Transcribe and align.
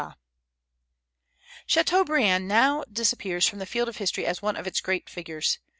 Chateaubriand 1.67 2.47
now 2.47 2.83
disappears 2.91 3.47
from 3.47 3.59
the 3.59 3.67
field 3.67 3.87
of 3.87 3.97
history 3.97 4.25
as 4.25 4.41
one 4.41 4.55
of 4.55 4.65
its 4.65 4.81
great 4.81 5.07
figures. 5.07 5.59